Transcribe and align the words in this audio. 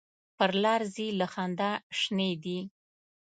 پر 0.37 0.51
لار 0.63 0.81
ځي 0.95 1.07
له 1.19 1.27
خندا 1.33 1.71
شینې 1.99 2.31
دي. 2.43 2.59